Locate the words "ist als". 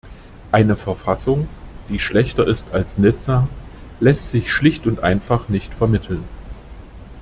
2.47-2.97